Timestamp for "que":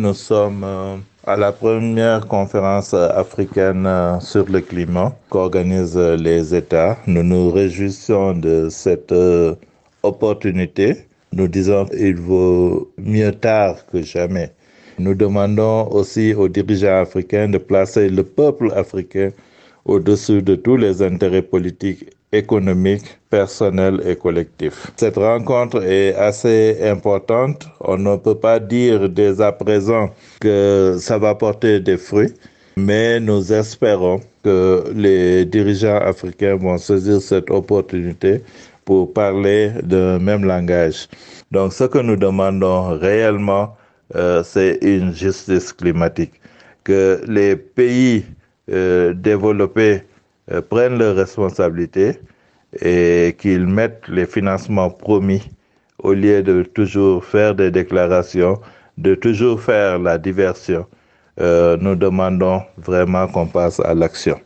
13.84-14.00, 30.40-30.96, 34.42-34.84, 41.84-41.98, 46.84-47.20